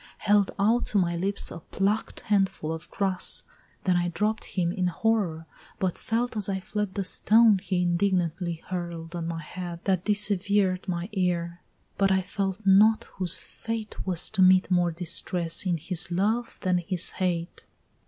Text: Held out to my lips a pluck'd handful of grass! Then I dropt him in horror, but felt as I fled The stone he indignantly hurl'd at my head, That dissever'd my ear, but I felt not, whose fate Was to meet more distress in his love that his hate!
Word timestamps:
Held 0.17 0.49
out 0.57 0.87
to 0.87 0.97
my 0.97 1.15
lips 1.15 1.51
a 1.51 1.59
pluck'd 1.59 2.21
handful 2.21 2.73
of 2.73 2.89
grass! 2.89 3.43
Then 3.83 3.97
I 3.97 4.07
dropt 4.07 4.45
him 4.45 4.71
in 4.71 4.87
horror, 4.87 5.45
but 5.77 5.95
felt 5.95 6.35
as 6.35 6.49
I 6.49 6.59
fled 6.59 6.95
The 6.95 7.03
stone 7.03 7.59
he 7.59 7.83
indignantly 7.83 8.63
hurl'd 8.67 9.15
at 9.15 9.23
my 9.25 9.43
head, 9.43 9.81
That 9.83 10.03
dissever'd 10.05 10.87
my 10.87 11.07
ear, 11.11 11.61
but 11.99 12.11
I 12.11 12.23
felt 12.23 12.61
not, 12.65 13.03
whose 13.19 13.43
fate 13.43 14.03
Was 14.07 14.31
to 14.31 14.41
meet 14.41 14.71
more 14.71 14.89
distress 14.89 15.67
in 15.67 15.77
his 15.77 16.09
love 16.11 16.57
that 16.61 16.79
his 16.79 17.11
hate! 17.21 17.67